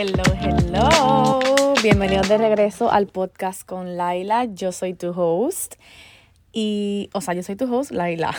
[0.00, 1.40] Hello, hello.
[1.82, 4.44] Bienvenidos de regreso al podcast con Laila.
[4.44, 5.74] Yo soy tu host.
[6.52, 8.32] Y, o sea, yo soy tu host, Laila.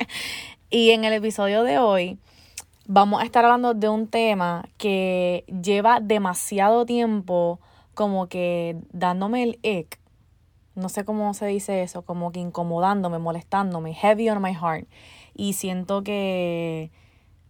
[0.70, 2.18] y en el episodio de hoy
[2.84, 7.60] vamos a estar hablando de un tema que lleva demasiado tiempo
[7.94, 10.00] como que dándome el ick.
[10.74, 14.88] No sé cómo se dice eso, como que incomodándome, molestándome, heavy on my heart.
[15.32, 16.90] Y siento que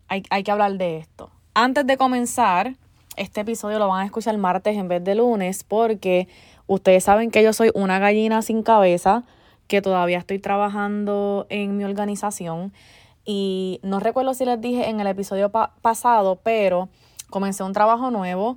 [0.07, 1.31] hay, hay que hablar de esto.
[1.55, 2.77] Antes de comenzar,
[3.19, 6.29] este episodio lo van a escuchar martes en vez de lunes porque
[6.67, 9.25] ustedes saben que yo soy una gallina sin cabeza,
[9.67, 12.73] que todavía estoy trabajando en mi organización.
[13.25, 16.89] Y no recuerdo si les dije en el episodio pasado, pero
[17.29, 18.57] comencé un trabajo nuevo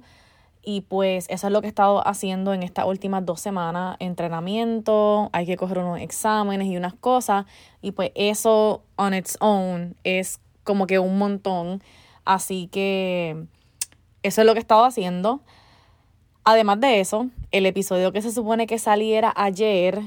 [0.64, 5.30] y pues eso es lo que he estado haciendo en estas últimas dos semanas, entrenamiento,
[5.34, 7.46] hay que coger unos exámenes y unas cosas
[7.82, 11.82] y pues eso on its own es como que un montón,
[12.26, 13.46] así que
[14.24, 15.42] eso es lo que he estado haciendo.
[16.44, 20.02] Además de eso, el episodio que se supone que saliera ayer,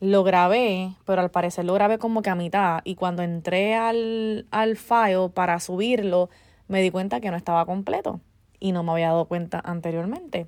[0.00, 2.80] lo grabé, pero al parecer lo grabé como que a mitad.
[2.84, 6.28] Y cuando entré al, al file para subirlo,
[6.68, 8.20] me di cuenta que no estaba completo.
[8.58, 10.46] Y no me había dado cuenta anteriormente.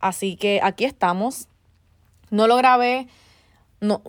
[0.00, 1.48] Así que aquí estamos.
[2.30, 3.06] No lo grabé
[3.80, 4.02] no,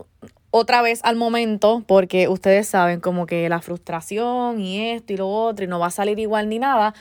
[0.51, 5.29] otra vez al momento, porque ustedes saben como que la frustración y esto y lo
[5.29, 6.93] otro, y no va a salir igual ni nada.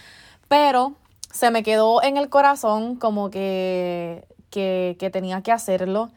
[0.48, 0.94] Pero
[1.36, 6.10] se me quedó en el corazón como que, que, que tenía que hacerlo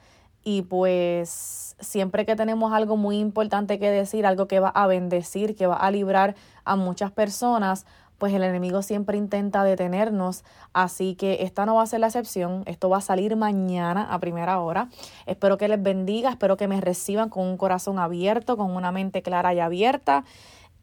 [0.45, 5.57] y pues siempre que tenemos algo muy importante que decir, algo que va a bendecir,
[5.57, 7.85] que va a librar a muchas personas,
[8.17, 10.45] pues el enemigo siempre intenta detenernos.
[10.71, 12.63] Así que esta no va a ser la excepción.
[12.65, 14.87] Esto va a salir mañana a primera hora.
[15.25, 19.21] Espero que les bendiga, espero que me reciban con un corazón abierto, con una mente
[19.21, 20.23] clara y abierta.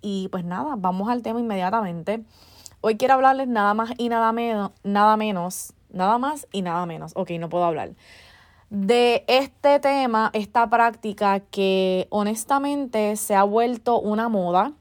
[0.03, 2.23] Y pues nada, vamos al tema inmediatamente.
[2.89, 7.11] Hoy quiero hablarles nada más y nada menos, nada menos, nada más y nada menos.
[7.17, 7.91] Ok, no puedo hablar.
[8.71, 14.73] De este tema, esta práctica que honestamente se ha vuelto una moda,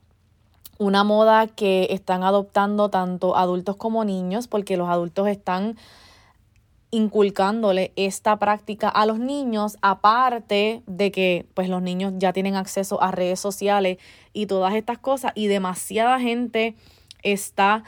[0.78, 5.76] una moda que están adoptando tanto adultos como niños, porque los adultos están
[6.92, 13.02] inculcándole esta práctica a los niños, aparte de que pues los niños ya tienen acceso
[13.02, 13.98] a redes sociales
[14.32, 16.76] y todas estas cosas y demasiada gente
[17.26, 17.84] está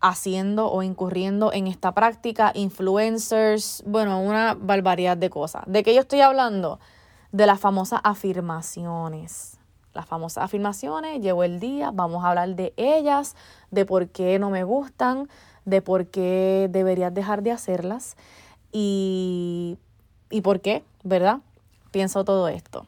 [0.00, 5.64] haciendo o incurriendo en esta práctica, influencers, bueno, una barbaridad de cosas.
[5.66, 6.78] ¿De qué yo estoy hablando?
[7.32, 9.58] De las famosas afirmaciones.
[9.94, 13.34] Las famosas afirmaciones, llegó el día, vamos a hablar de ellas,
[13.70, 15.28] de por qué no me gustan,
[15.64, 18.16] de por qué deberías dejar de hacerlas
[18.70, 19.78] y,
[20.28, 21.40] y por qué, ¿verdad?
[21.90, 22.86] Pienso todo esto.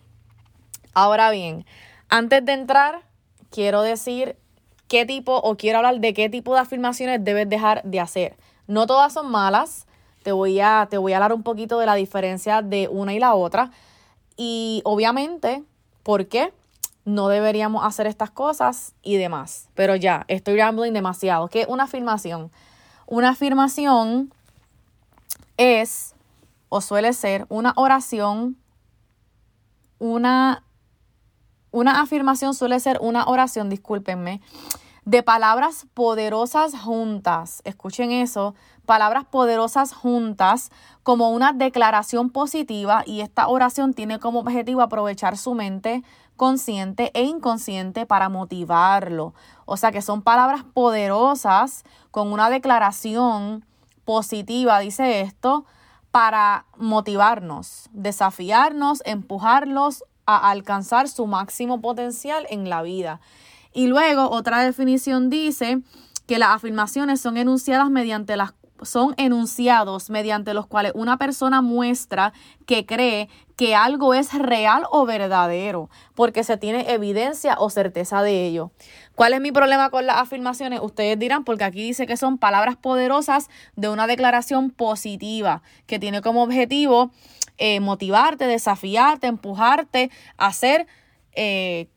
[0.93, 1.65] Ahora bien,
[2.11, 3.03] antes de entrar,
[3.51, 4.37] quiero decir
[4.89, 8.37] qué tipo o quiero hablar de qué tipo de afirmaciones debes dejar de hacer.
[8.67, 9.87] No todas son malas.
[10.23, 13.19] Te voy a, te voy a hablar un poquito de la diferencia de una y
[13.19, 13.71] la otra.
[14.37, 15.63] Y obviamente,
[16.03, 16.53] ¿por qué?
[17.05, 19.69] No deberíamos hacer estas cosas y demás.
[19.75, 21.49] Pero ya, estoy rambling demasiado.
[21.49, 22.51] ¿Qué es una afirmación?
[23.07, 24.33] Una afirmación
[25.57, 26.15] es
[26.69, 28.57] o suele ser una oración,
[29.99, 30.63] una
[31.71, 34.41] una afirmación suele ser una oración, discúlpenme,
[35.05, 37.63] de palabras poderosas juntas.
[37.65, 40.71] Escuchen eso, palabras poderosas juntas
[41.03, 46.03] como una declaración positiva y esta oración tiene como objetivo aprovechar su mente
[46.37, 49.35] consciente e inconsciente para motivarlo.
[49.65, 53.65] O sea que son palabras poderosas con una declaración
[54.05, 55.65] positiva, dice esto,
[56.11, 63.21] para motivarnos, desafiarnos, empujarlos a alcanzar su máximo potencial en la vida.
[63.73, 65.81] Y luego otra definición dice
[66.27, 68.53] que las afirmaciones son enunciadas mediante las
[68.83, 72.33] son enunciados mediante los cuales una persona muestra
[72.65, 78.47] que cree que algo es real o verdadero, porque se tiene evidencia o certeza de
[78.47, 78.71] ello.
[79.17, 80.79] ¿Cuál es mi problema con las afirmaciones?
[80.81, 86.23] Ustedes dirán, porque aquí dice que son palabras poderosas de una declaración positiva, que tiene
[86.23, 87.11] como objetivo
[87.59, 90.87] eh, motivarte, desafiarte, empujarte a hacer,
[91.33, 91.89] eh,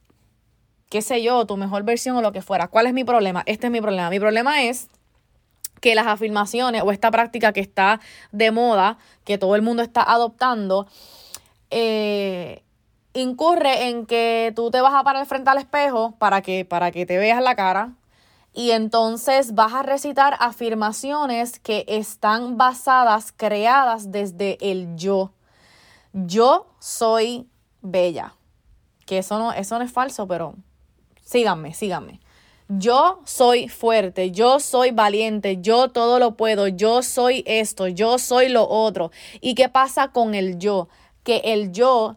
[0.89, 2.67] qué sé yo, tu mejor versión o lo que fuera.
[2.67, 3.43] ¿Cuál es mi problema?
[3.45, 4.09] Este es mi problema.
[4.09, 4.89] Mi problema es
[5.79, 7.99] que las afirmaciones o esta práctica que está
[8.31, 10.87] de moda, que todo el mundo está adoptando,
[11.69, 12.63] eh,
[13.13, 17.05] incurre en que tú te vas a parar frente al espejo para que, para que
[17.05, 17.95] te veas la cara
[18.53, 25.31] y entonces vas a recitar afirmaciones que están basadas, creadas desde el yo.
[26.13, 27.47] Yo soy
[27.81, 28.33] bella.
[29.05, 30.55] Que eso no, eso no es falso, pero
[31.23, 32.19] síganme, síganme.
[32.67, 38.47] yo soy fuerte, yo soy valiente, yo todo lo puedo, yo soy esto, yo soy
[38.47, 39.11] lo otro.
[39.41, 40.87] ¿Y qué pasa con el yo?
[41.23, 42.15] Que el yo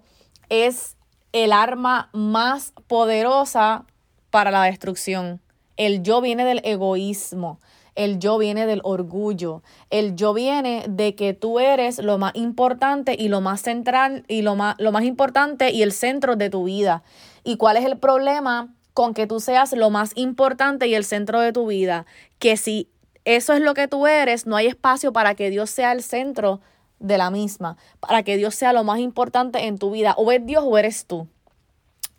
[0.48, 0.96] es
[1.32, 3.84] el arma más poderosa
[4.30, 5.40] para la destrucción.
[5.76, 7.58] El yo viene del egoísmo.
[7.94, 9.62] El yo viene del orgullo.
[9.90, 14.42] El yo viene de que tú eres lo más importante y lo más central y
[14.42, 17.02] lo más, lo más importante y el centro de tu vida.
[17.44, 21.40] ¿Y cuál es el problema con que tú seas lo más importante y el centro
[21.40, 22.06] de tu vida?
[22.38, 22.88] Que si
[23.24, 26.60] eso es lo que tú eres, no hay espacio para que Dios sea el centro
[26.98, 30.14] de la misma, para que Dios sea lo más importante en tu vida.
[30.16, 31.28] O es Dios o eres tú.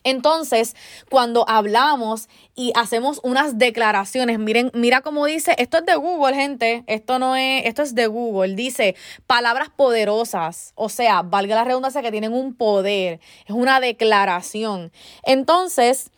[0.05, 0.75] Entonces,
[1.09, 6.83] cuando hablamos y hacemos unas declaraciones, miren, mira cómo dice, esto es de Google, gente,
[6.87, 8.95] esto no es, esto es de Google, dice
[9.27, 14.91] palabras poderosas, o sea, valga la redundancia que tienen un poder, es una declaración.
[15.23, 16.11] Entonces,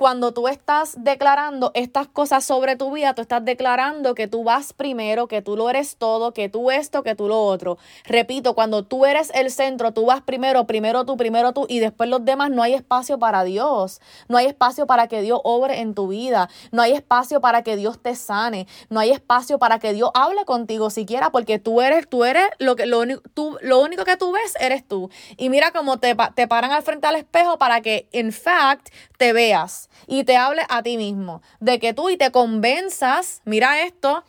[0.00, 4.72] cuando tú estás declarando estas cosas sobre tu vida, tú estás declarando que tú vas
[4.72, 7.76] primero, que tú lo eres todo, que tú esto, que tú lo otro.
[8.06, 12.08] Repito, cuando tú eres el centro, tú vas primero, primero tú, primero tú y después
[12.08, 14.00] los demás, no hay espacio para Dios.
[14.26, 16.48] No hay espacio para que Dios obre en tu vida.
[16.72, 18.66] No hay espacio para que Dios te sane.
[18.88, 22.74] No hay espacio para que Dios hable contigo siquiera porque tú eres, tú eres lo
[22.74, 25.10] que lo único, tú, lo único que tú ves eres tú.
[25.36, 28.88] Y mira cómo te, te paran al frente al espejo para que, en fact,
[29.18, 33.82] te veas y te hable a ti mismo, de que tú y te convenzas, mira
[33.82, 34.24] esto,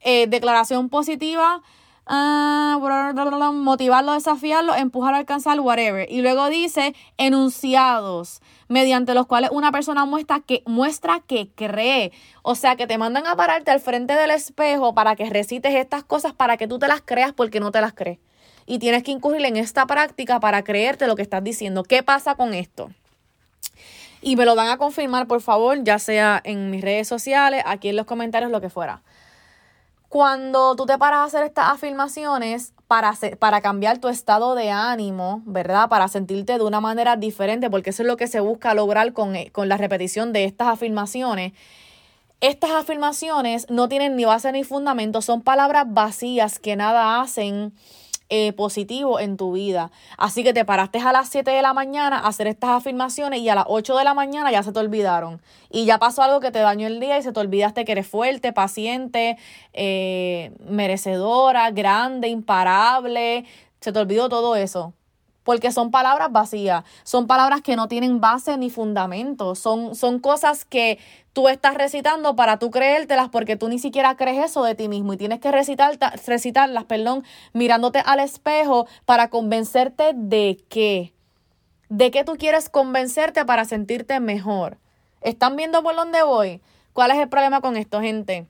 [0.00, 1.62] eh, declaración positiva,
[2.08, 6.10] uh, motivarlo, desafiarlo, empujar alcanzar, whatever.
[6.10, 12.12] Y luego dice enunciados, mediante los cuales una persona muestra que, muestra que cree.
[12.42, 16.04] O sea, que te mandan a pararte al frente del espejo para que recites estas
[16.04, 18.18] cosas, para que tú te las creas porque no te las crees.
[18.66, 21.82] Y tienes que incurrir en esta práctica para creerte lo que estás diciendo.
[21.82, 22.90] ¿Qué pasa con esto?
[24.22, 27.88] Y me lo van a confirmar, por favor, ya sea en mis redes sociales, aquí
[27.88, 29.02] en los comentarios, lo que fuera.
[30.08, 35.42] Cuando tú te paras a hacer estas afirmaciones para, para cambiar tu estado de ánimo,
[35.44, 35.88] ¿verdad?
[35.88, 39.34] Para sentirte de una manera diferente, porque eso es lo que se busca lograr con,
[39.50, 41.52] con la repetición de estas afirmaciones.
[42.40, 47.72] Estas afirmaciones no tienen ni base ni fundamento, son palabras vacías que nada hacen
[48.34, 49.90] eh, positivo en tu vida.
[50.16, 53.50] Así que te paraste a las 7 de la mañana a hacer estas afirmaciones y
[53.50, 55.42] a las 8 de la mañana ya se te olvidaron.
[55.70, 58.06] Y ya pasó algo que te dañó el día y se te olvidaste que eres
[58.06, 59.36] fuerte, paciente,
[59.74, 63.44] eh, merecedora, grande, imparable.
[63.80, 64.94] Se te olvidó todo eso
[65.44, 70.64] porque son palabras vacías, son palabras que no tienen base ni fundamento, son, son cosas
[70.64, 70.98] que
[71.32, 75.12] tú estás recitando para tú creértelas porque tú ni siquiera crees eso de ti mismo
[75.14, 81.12] y tienes que recitar, recitarlas, perdón, mirándote al espejo para convencerte de qué,
[81.88, 84.78] de qué tú quieres convencerte para sentirte mejor.
[85.20, 86.60] ¿Están viendo por dónde voy?
[86.92, 88.46] ¿Cuál es el problema con esto, gente?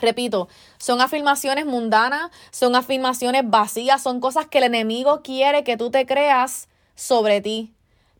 [0.00, 0.48] Repito,
[0.78, 6.04] son afirmaciones mundanas, son afirmaciones vacías, son cosas que el enemigo quiere que tú te
[6.06, 7.74] creas sobre ti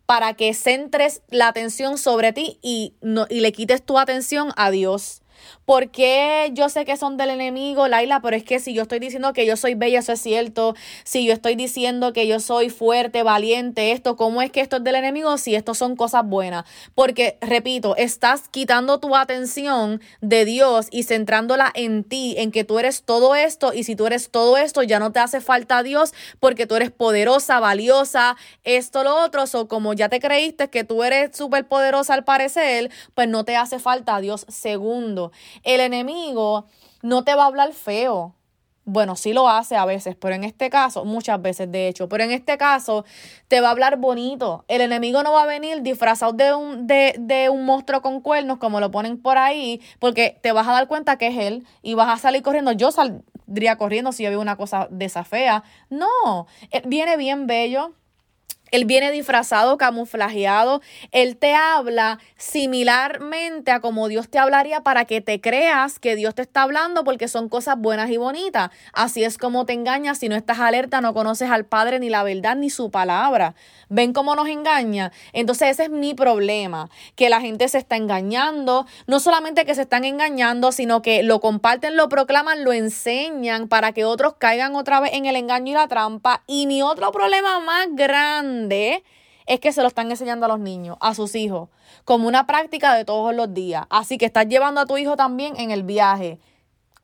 [0.07, 4.71] para que centres la atención sobre ti y, no, y le quites tu atención a
[4.71, 5.23] Dios.
[5.65, 8.21] Porque yo sé que son del enemigo, Laila?
[8.21, 10.75] Pero es que si yo estoy diciendo que yo soy bella, eso es cierto.
[11.05, 14.85] Si yo estoy diciendo que yo soy fuerte, valiente, esto, ¿cómo es que esto es
[14.85, 15.39] del enemigo?
[15.39, 16.65] Si esto son cosas buenas.
[16.95, 22.79] Porque, repito, estás quitando tu atención de Dios y centrándola en ti, en que tú
[22.79, 23.73] eres todo esto.
[23.73, 26.91] Y si tú eres todo esto, ya no te hace falta Dios porque tú eres
[26.91, 29.45] poderosa, valiosa, esto, lo otro.
[29.55, 33.57] O como ya te creíste que tú eres súper poderosa al parecer, pues no te
[33.57, 34.47] hace falta Dios.
[34.49, 36.67] Segundo, el enemigo
[37.03, 38.35] no te va a hablar feo.
[38.87, 42.23] Bueno, sí lo hace a veces, pero en este caso, muchas veces de hecho, pero
[42.23, 43.07] en este caso
[43.49, 44.67] te va a hablar bonito.
[44.69, 48.59] El enemigo no va a venir disfrazado de un, de, de un monstruo con cuernos,
[48.59, 51.95] como lo ponen por ahí, porque te vas a dar cuenta que es él y
[51.95, 52.73] vas a salir corriendo.
[52.73, 55.65] Yo saldría corriendo si yo veo una cosa de esa fea.
[55.89, 56.47] No,
[56.85, 57.95] viene bien bello
[58.75, 60.83] él viene disfrazado, camuflajeado.
[61.13, 66.35] Él te habla similarmente a como Dios te hablaría para que te creas que Dios
[66.35, 68.71] te está hablando porque son cosas buenas y bonitas.
[68.93, 72.25] Así es como te engañas si no estás alerta, no conoces al Padre ni la
[72.25, 73.55] verdad ni su palabra.
[73.91, 75.13] ¿Ven cómo nos engaña?
[75.33, 78.87] Entonces ese es mi problema, que la gente se está engañando.
[79.07, 83.93] No solamente que se están engañando, sino que lo comparten, lo proclaman, lo enseñan para
[83.93, 86.43] que otros caigan otra vez en el engaño y la trampa.
[86.49, 90.97] Y mi otro problema más grande es que se lo están enseñando a los niños,
[91.01, 91.69] a sus hijos,
[92.05, 93.87] como una práctica de todos los días.
[93.91, 96.39] Así que estás llevando a tu hijo también en el viaje.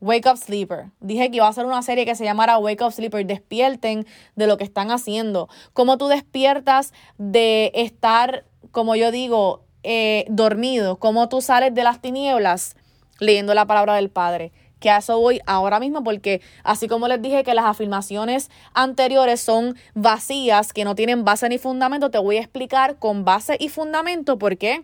[0.01, 0.87] Wake Up Sleeper.
[1.01, 3.27] Dije que iba a ser una serie que se llamara Wake Up Sleeper.
[3.27, 5.49] Despierten de lo que están haciendo.
[5.75, 10.99] Cómo tú despiertas de estar, como yo digo, eh, dormido?
[10.99, 12.77] ¿Cómo tú sales de las tinieblas?
[13.19, 17.23] Leyendo la palabra del Padre que a eso voy ahora mismo porque así como les
[17.23, 22.39] dije que las afirmaciones anteriores son vacías, que no tienen base ni fundamento, te voy
[22.39, 24.83] a explicar con base y fundamento por qué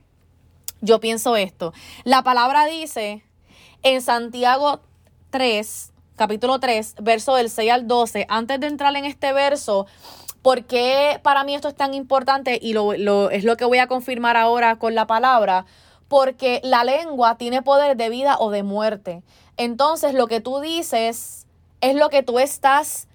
[0.80, 1.72] yo pienso esto.
[2.04, 3.22] La palabra dice
[3.82, 4.80] en Santiago
[5.30, 9.86] 3, capítulo 3, verso del 6 al 12, antes de entrar en este verso,
[10.42, 12.58] ¿por qué para mí esto es tan importante?
[12.60, 15.66] Y lo, lo, es lo que voy a confirmar ahora con la palabra,
[16.08, 19.22] porque la lengua tiene poder de vida o de muerte.
[19.56, 21.46] Entonces lo que tú dices
[21.80, 23.08] es lo que tú estás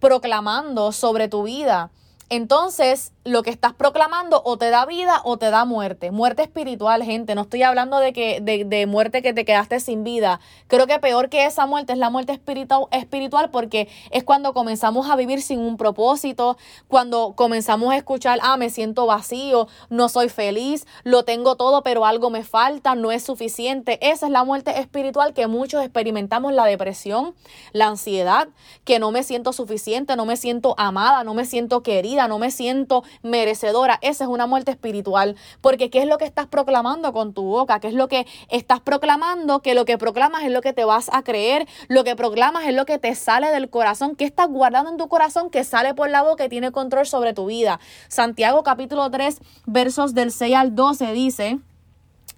[0.00, 1.90] proclamando sobre tu vida.
[2.32, 6.10] Entonces, lo que estás proclamando o te da vida o te da muerte.
[6.10, 7.34] Muerte espiritual, gente.
[7.34, 10.40] No estoy hablando de que de, muerte que te quedaste sin vida.
[10.68, 15.10] Creo que peor que esa muerte es la muerte espiritual, espiritual porque es cuando comenzamos
[15.10, 16.56] a vivir sin un propósito,
[16.88, 22.06] cuando comenzamos a escuchar, ah, me siento vacío, no soy feliz, lo tengo todo, pero
[22.06, 23.98] algo me falta, no es suficiente.
[24.00, 27.34] Esa es la muerte espiritual que muchos experimentamos, la depresión,
[27.72, 28.48] la ansiedad,
[28.84, 32.50] que no me siento suficiente, no me siento amada, no me siento querida, no me
[32.50, 33.98] siento merecedora.
[34.02, 35.36] Esa es una muerte espiritual.
[35.60, 37.80] Porque ¿qué es lo que estás proclamando con tu boca?
[37.80, 39.60] ¿Qué es lo que estás proclamando?
[39.60, 41.66] Que lo que proclamas es lo que te vas a creer.
[41.88, 44.16] Lo que proclamas es lo que te sale del corazón.
[44.16, 47.34] ¿Qué estás guardando en tu corazón que sale por la boca y tiene control sobre
[47.34, 47.80] tu vida?
[48.08, 51.58] Santiago capítulo 3 versos del 6 al 12 dice...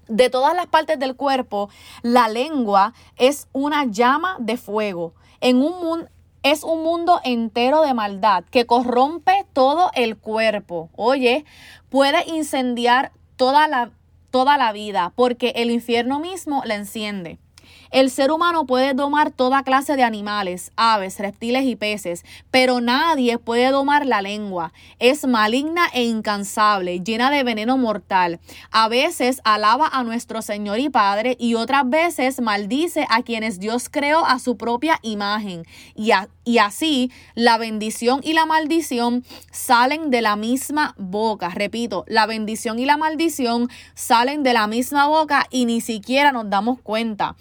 [0.09, 1.71] De todas las partes del cuerpo,
[2.03, 5.15] la lengua es una llama de fuego.
[5.41, 6.09] En un,
[6.43, 10.91] es un mundo entero de maldad que corrompe todo el cuerpo.
[10.97, 11.45] Oye,
[11.89, 13.91] puede incendiar toda la,
[14.31, 17.39] toda la vida porque el infierno mismo la enciende.
[17.93, 23.37] El ser humano puede domar toda clase de animales, aves, reptiles y peces, pero nadie
[23.37, 24.73] puede domar la lengua.
[24.99, 28.41] Es maligna e incansable, llena de veneno mortal.
[28.71, 33.91] A veces alaba a nuestro Señor y Padre y otras veces maldice a quienes Dios
[33.91, 35.65] creó a su propia imagen.
[35.95, 36.13] Y,
[36.45, 41.51] y así la bendición y la maldición salen de la misma boca.
[41.51, 46.49] Repito, la bendición y la maldición salen de la misma boca y ni siquiera nos
[46.51, 47.37] damos cuenta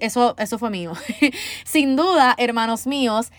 [0.00, 0.92] eso, eso fue mío.
[1.64, 3.30] Sin duda, hermanos míos,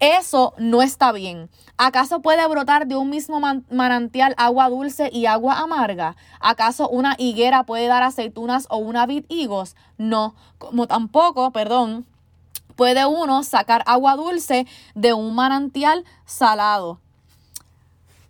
[0.00, 1.50] eso no está bien.
[1.76, 6.16] ¿Acaso puede brotar de un mismo manantial agua dulce y agua amarga?
[6.40, 9.76] ¿Acaso una higuera puede dar aceitunas o una vid higos?
[9.98, 12.06] No, como tampoco, perdón,
[12.80, 16.98] puede uno sacar agua dulce de un manantial salado.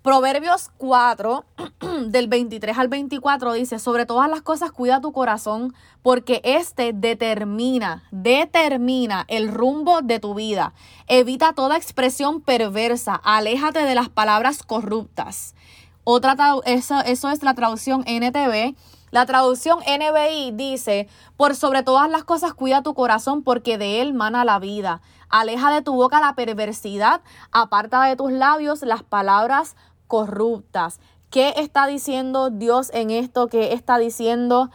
[0.03, 1.45] Proverbios 4,
[2.09, 8.03] del 23 al 24 dice, sobre todas las cosas cuida tu corazón, porque éste determina,
[8.11, 10.73] determina el rumbo de tu vida.
[11.07, 15.55] Evita toda expresión perversa, aléjate de las palabras corruptas.
[16.03, 18.75] Otra eso, eso es la traducción NTV.
[19.11, 24.15] La traducción NBI dice, por sobre todas las cosas cuida tu corazón porque de él
[24.15, 25.01] mana la vida.
[25.29, 29.77] Aleja de tu boca la perversidad, aparta de tus labios las palabras
[30.07, 31.01] corruptas.
[31.31, 33.49] ¿Qué está diciendo Dios en esto?
[33.49, 34.71] ¿Qué está diciendo?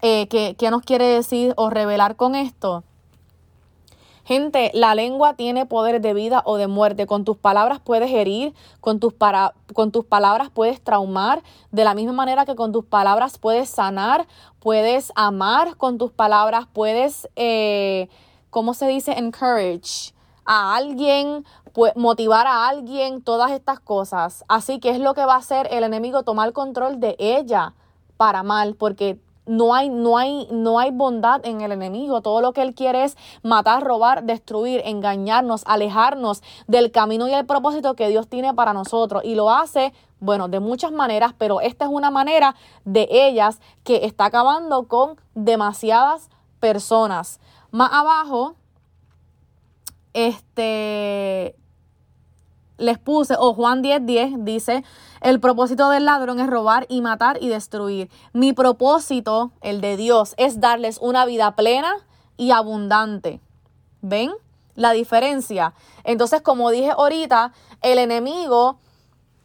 [0.00, 2.82] Eh, ¿qué, nos quiere decir o revelar con esto?
[4.24, 7.06] Gente, la lengua tiene poder de vida o de muerte.
[7.06, 11.94] Con tus palabras puedes herir, con tus, para, con tus palabras puedes traumar, de la
[11.94, 14.26] misma manera que con tus palabras puedes sanar,
[14.60, 18.08] puedes amar, con tus palabras puedes, eh,
[18.50, 19.18] ¿cómo se dice?
[19.18, 20.14] Encourage
[20.44, 21.44] a alguien,
[21.96, 24.44] motivar a alguien, todas estas cosas.
[24.46, 27.74] Así que es lo que va a hacer el enemigo tomar control de ella
[28.16, 32.20] para mal, porque no hay, no hay, no hay bondad en el enemigo.
[32.20, 37.46] Todo lo que él quiere es matar, robar, destruir, engañarnos, alejarnos del camino y el
[37.46, 39.22] propósito que Dios tiene para nosotros.
[39.24, 44.04] Y lo hace, bueno, de muchas maneras, pero esta es una manera de ellas que
[44.04, 46.30] está acabando con demasiadas
[46.60, 47.40] personas.
[47.70, 48.54] Más abajo,
[50.12, 51.56] este
[52.82, 54.84] les puse, o Juan 10:10 10 dice,
[55.20, 58.10] el propósito del ladrón es robar y matar y destruir.
[58.32, 61.94] Mi propósito, el de Dios, es darles una vida plena
[62.36, 63.40] y abundante.
[64.00, 64.32] ¿Ven
[64.74, 65.74] la diferencia?
[66.04, 68.78] Entonces, como dije ahorita, el enemigo,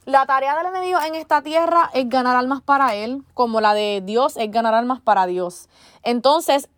[0.05, 4.01] la tarea del enemigo en esta tierra es ganar almas para él, como la de
[4.03, 5.69] Dios es ganar almas para Dios.
[6.01, 6.69] Entonces,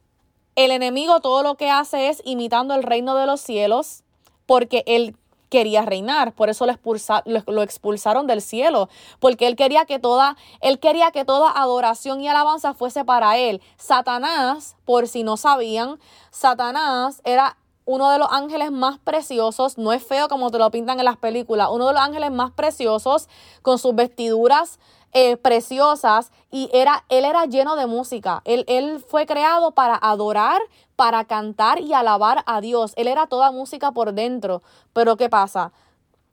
[0.55, 4.03] el enemigo todo lo que hace es imitando el reino de los cielos,
[4.45, 5.15] porque él
[5.49, 8.89] quería reinar, por eso lo, expulsaron del cielo,
[9.19, 13.61] porque él quería que toda, él quería que toda adoración y alabanza fuese para él.
[13.77, 15.99] Satanás, por si no sabían,
[16.31, 20.99] Satanás era uno de los ángeles más preciosos, no es feo como te lo pintan
[20.99, 23.27] en las películas, uno de los ángeles más preciosos
[23.63, 24.77] con sus vestiduras
[25.13, 28.41] eh, preciosas y era, él era lleno de música.
[28.45, 30.61] Él, él fue creado para adorar,
[30.95, 32.93] para cantar y alabar a Dios.
[32.95, 34.61] Él era toda música por dentro.
[34.93, 35.71] Pero ¿qué pasa?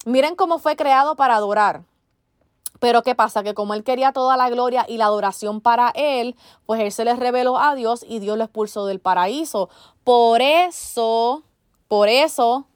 [0.04, 1.82] Miren cómo fue creado para adorar.
[2.78, 3.42] Pero ¿qué pasa?
[3.42, 7.04] Que como él quería toda la gloria y la adoración para él, pues él se
[7.04, 9.70] le reveló a Dios y Dios lo expulsó del paraíso.
[10.04, 11.42] Por eso,
[11.88, 12.66] por eso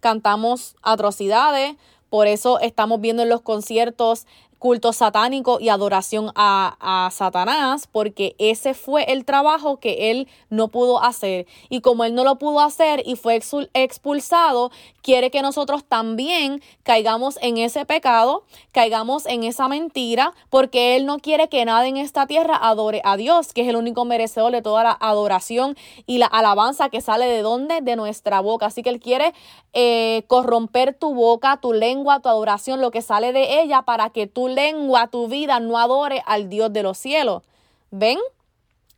[0.00, 1.76] cantamos atrocidades,
[2.10, 4.26] por eso estamos viendo en los conciertos
[4.62, 10.68] culto satánico y adoración a, a, Satanás, porque ese fue el trabajo que él no
[10.68, 11.48] pudo hacer.
[11.68, 13.40] Y como él no lo pudo hacer y fue
[13.74, 14.70] expulsado,
[15.02, 21.18] quiere que nosotros también caigamos en ese pecado, caigamos en esa mentira, porque él no
[21.18, 24.62] quiere que nada en esta tierra adore a Dios, que es el único merecedor de
[24.62, 25.76] toda la adoración
[26.06, 27.80] y la alabanza que sale de donde?
[27.80, 28.66] De nuestra boca.
[28.66, 29.34] Así que él quiere
[29.72, 34.28] eh, corromper tu boca, tu lengua, tu adoración, lo que sale de ella, para que
[34.28, 37.42] tú lengua, tu vida no adore al Dios de los cielos.
[37.90, 38.18] ¿Ven?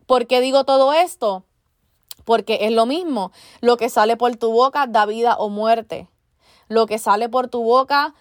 [0.06, 1.44] ¿Por qué digo todo esto?
[2.24, 3.32] Porque es lo mismo.
[3.60, 6.08] Lo que sale por tu boca da vida o muerte.
[6.68, 8.14] Lo que sale por tu boca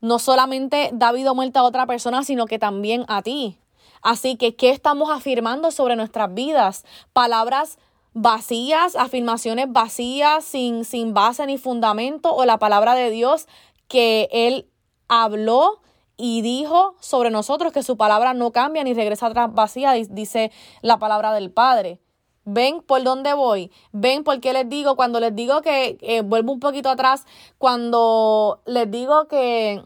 [0.00, 3.58] no solamente da vida o muerte a otra persona, sino que también a ti.
[4.02, 6.84] Así que, ¿qué estamos afirmando sobre nuestras vidas?
[7.12, 7.78] Palabras
[8.12, 13.46] vacías, afirmaciones vacías, sin, sin base ni fundamento, o la palabra de Dios
[13.88, 14.68] que Él
[15.08, 15.80] habló
[16.16, 20.52] y dijo sobre nosotros que su palabra no cambia ni regresa atrás vacía, dice
[20.82, 22.00] la palabra del Padre.
[22.44, 23.70] Ven por dónde voy.
[23.92, 27.26] Ven por qué les digo, cuando les digo que, eh, vuelvo un poquito atrás,
[27.58, 29.82] cuando les digo que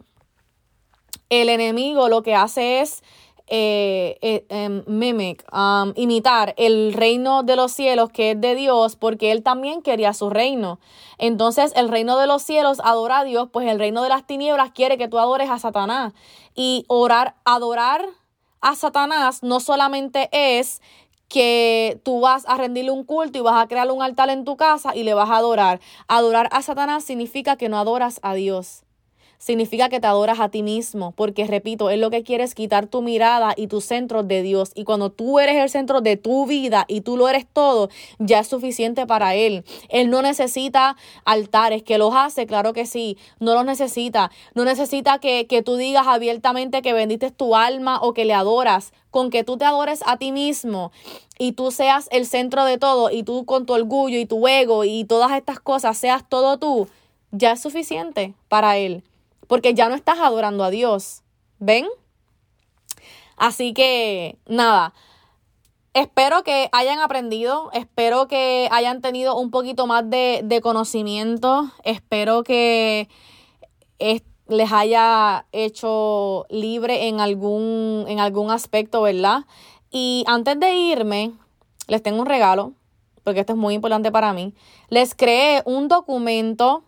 [1.31, 3.03] el enemigo lo que hace es
[3.51, 8.97] eh, eh, em, mimic, um, imitar el reino de los cielos que es de Dios,
[8.97, 10.79] porque él también quería su reino.
[11.17, 14.73] Entonces el reino de los cielos adora a Dios, pues el reino de las tinieblas
[14.73, 16.13] quiere que tú adores a Satanás.
[16.55, 18.05] Y orar, adorar
[18.61, 20.83] a Satanás no solamente es
[21.29, 24.57] que tú vas a rendirle un culto y vas a crear un altar en tu
[24.57, 25.81] casa y le vas a adorar.
[26.07, 28.85] Adorar a Satanás significa que no adoras a Dios
[29.39, 33.03] significa que te adoras a ti mismo, porque repito, es lo que quieres quitar tu
[33.03, 34.73] mirada y tu centro de Dios.
[34.75, 38.41] Y cuando tú eres el centro de tu vida y tú lo eres todo, ya
[38.41, 39.65] es suficiente para Él.
[39.89, 44.31] Él no necesita altares, que los hace, claro que sí, no los necesita.
[44.55, 48.93] No necesita que, que tú digas abiertamente que bendices tu alma o que le adoras.
[49.11, 50.93] Con que tú te adores a ti mismo
[51.39, 54.85] y tú seas el centro de todo y tú con tu orgullo y tu ego
[54.85, 56.89] y todas estas cosas seas todo tú,
[57.31, 59.03] ya es suficiente para Él
[59.49, 61.23] porque ya no estás adorando a Dios.
[61.59, 61.87] ¿Ven?
[63.37, 64.95] Así que, nada,
[65.95, 73.09] espero que hayan aprendido, espero que hayan tenido un poquito más de, conocimiento, espero que
[74.49, 79.45] les haya hecho libre en algún, en algún aspecto, ¿verdad?
[79.91, 81.33] Y antes de irme,
[81.87, 82.73] les tengo un regalo,
[83.25, 84.55] porque esto es muy importante para mí.
[84.89, 86.83] Les creé un documento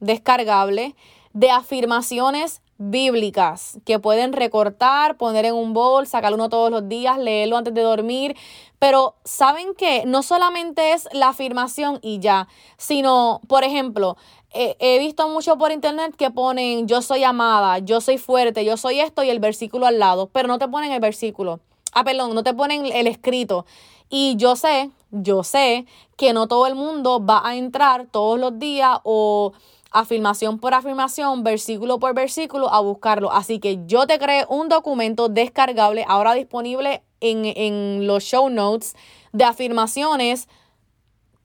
[0.00, 0.94] descargable
[1.32, 7.18] de afirmaciones bíblicas que pueden recortar, poner en un bol, sacar uno todos los días,
[7.18, 8.36] leerlo antes de dormir.
[8.78, 14.16] Pero saben que no solamente es la afirmación y ya, sino, por ejemplo,
[14.52, 19.00] he visto mucho por internet que ponen yo soy amada, yo soy fuerte, yo soy
[19.00, 21.60] esto y el versículo al lado, pero no te ponen el versículo.
[21.92, 23.66] Ah, perdón, no te ponen el escrito.
[24.10, 25.84] Y yo sé, yo sé
[26.16, 29.52] que no todo el mundo va a entrar todos los días o
[29.90, 33.32] afirmación por afirmación, versículo por versículo, a buscarlo.
[33.32, 38.94] Así que yo te creé un documento descargable, ahora disponible en, en los show notes,
[39.32, 40.48] de afirmaciones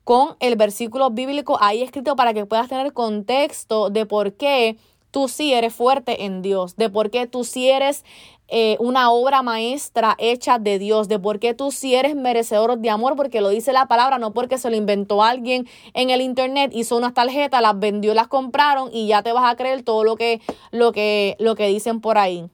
[0.04, 4.78] con el versículo bíblico ahí escrito para que puedas tener contexto de por qué
[5.12, 8.04] tú sí eres fuerte en Dios, de por qué tú sí eres
[8.48, 12.90] eh, una obra maestra hecha de Dios, de por qué tú sí eres merecedor de
[12.90, 16.72] amor, porque lo dice la palabra, no porque se lo inventó alguien en el internet,
[16.74, 20.16] hizo unas tarjetas, las vendió, las compraron y ya te vas a creer todo lo
[20.16, 22.50] que, lo que, lo que dicen por ahí.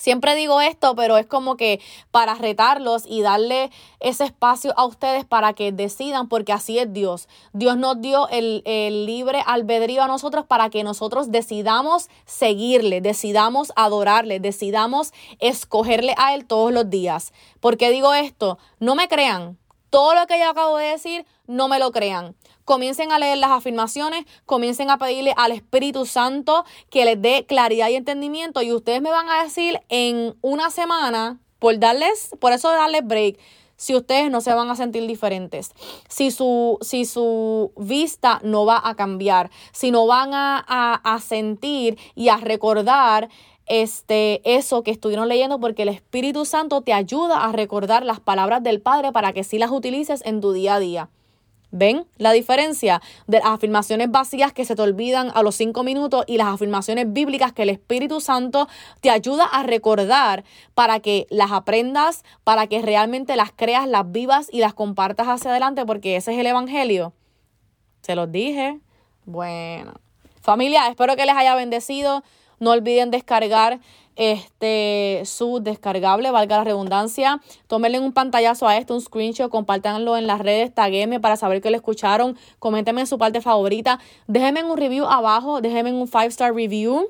[0.00, 1.78] Siempre digo esto, pero es como que
[2.10, 7.28] para retarlos y darle ese espacio a ustedes para que decidan, porque así es Dios.
[7.52, 8.62] Dios nos dio el,
[9.04, 16.46] libre albedrío a nosotros para que nosotros decidamos seguirle, decidamos adorarle, decidamos escogerle a Él
[16.46, 17.34] todos los días.
[17.60, 18.56] ¿Por qué digo esto?
[18.78, 19.58] No me crean.
[19.90, 22.34] Todo lo que yo acabo de decir, no me lo crean
[22.70, 27.88] comiencen a leer las afirmaciones, comiencen a pedirle al Espíritu Santo que les dé claridad
[27.88, 32.70] y entendimiento y ustedes me van a decir en una semana, por darles, por eso
[32.70, 33.40] darles break,
[33.74, 35.72] si ustedes no se van a sentir diferentes,
[36.06, 40.60] si su, si su vista no va a cambiar, si no van a,
[41.02, 43.30] a sentir y a recordar
[43.66, 48.62] este, eso que estuvieron leyendo porque el Espíritu Santo te ayuda a recordar las palabras
[48.62, 51.10] del Padre para que sí las utilices en tu día a día.
[51.72, 56.24] ¿Ven la diferencia de las afirmaciones vacías que se te olvidan a los cinco minutos
[56.26, 58.68] y las afirmaciones bíblicas que el Espíritu Santo
[59.00, 64.48] te ayuda a recordar para que las aprendas, para que realmente las creas, las vivas
[64.50, 67.12] y las compartas hacia adelante porque ese es el Evangelio?
[68.02, 68.80] Se los dije.
[69.24, 69.92] Bueno,
[70.40, 72.24] familia, espero que les haya bendecido.
[72.58, 73.80] No olviden descargar
[74.20, 77.40] este su descargable, valga la redundancia.
[77.66, 81.70] Tómenle un pantallazo a esto, un screenshot, compártanlo en las redes, taguenme para saber que
[81.70, 82.36] lo escucharon.
[82.58, 83.98] Coméntenme su parte favorita.
[84.26, 87.08] Déjenme un review abajo, déjenme un five star review.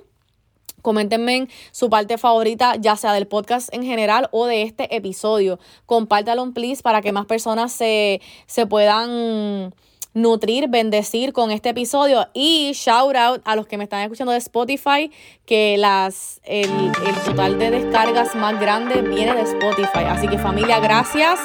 [0.83, 5.59] Coméntenme su parte favorita, ya sea del podcast en general o de este episodio.
[5.87, 9.75] Compártalo, please, para que más personas se, se puedan
[10.15, 12.29] nutrir, bendecir con este episodio.
[12.35, 15.11] Y shout out a los que me están escuchando de Spotify,
[15.47, 20.05] que las, el, el total de descargas más grande viene de Spotify.
[20.09, 21.41] Así que familia, gracias.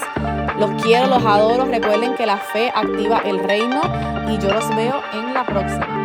[0.59, 1.65] Los quiero, los adoro.
[1.65, 3.81] Recuerden que la fe activa el reino
[4.29, 6.04] y yo los veo en la próxima.